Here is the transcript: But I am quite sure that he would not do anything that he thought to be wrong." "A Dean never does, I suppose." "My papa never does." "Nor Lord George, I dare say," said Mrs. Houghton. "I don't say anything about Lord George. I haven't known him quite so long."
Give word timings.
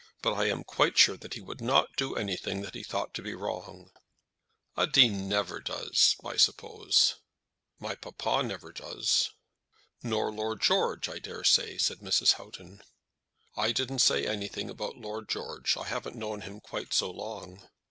But 0.23 0.33
I 0.33 0.47
am 0.47 0.63
quite 0.63 0.97
sure 0.97 1.15
that 1.17 1.35
he 1.35 1.41
would 1.41 1.61
not 1.61 1.95
do 1.95 2.15
anything 2.15 2.63
that 2.63 2.73
he 2.73 2.81
thought 2.81 3.13
to 3.13 3.21
be 3.21 3.35
wrong." 3.35 3.91
"A 4.75 4.87
Dean 4.87 5.29
never 5.29 5.59
does, 5.59 6.15
I 6.25 6.37
suppose." 6.37 7.17
"My 7.77 7.93
papa 7.93 8.41
never 8.41 8.71
does." 8.71 9.29
"Nor 10.01 10.31
Lord 10.31 10.59
George, 10.59 11.07
I 11.07 11.19
dare 11.19 11.43
say," 11.43 11.77
said 11.77 11.99
Mrs. 11.99 12.31
Houghton. 12.33 12.81
"I 13.55 13.73
don't 13.73 13.99
say 13.99 14.25
anything 14.25 14.71
about 14.71 14.97
Lord 14.97 15.29
George. 15.29 15.77
I 15.77 15.83
haven't 15.85 16.15
known 16.15 16.41
him 16.41 16.61
quite 16.61 16.95
so 16.95 17.11
long." 17.11 17.69